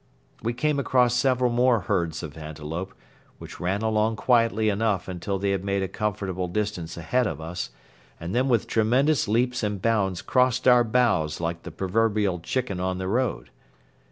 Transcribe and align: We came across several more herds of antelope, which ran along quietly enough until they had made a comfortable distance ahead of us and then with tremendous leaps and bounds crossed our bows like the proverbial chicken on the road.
We 0.41 0.53
came 0.53 0.79
across 0.79 1.13
several 1.13 1.51
more 1.51 1.81
herds 1.81 2.23
of 2.23 2.35
antelope, 2.35 2.95
which 3.37 3.59
ran 3.59 3.83
along 3.83 4.15
quietly 4.15 4.67
enough 4.67 5.07
until 5.07 5.37
they 5.37 5.51
had 5.51 5.63
made 5.63 5.83
a 5.83 5.87
comfortable 5.87 6.47
distance 6.47 6.97
ahead 6.97 7.27
of 7.27 7.39
us 7.39 7.69
and 8.19 8.33
then 8.33 8.49
with 8.49 8.65
tremendous 8.65 9.27
leaps 9.27 9.61
and 9.61 9.79
bounds 9.79 10.23
crossed 10.23 10.67
our 10.67 10.83
bows 10.83 11.39
like 11.39 11.61
the 11.61 11.71
proverbial 11.71 12.39
chicken 12.39 12.79
on 12.79 12.97
the 12.97 13.07
road. 13.07 13.51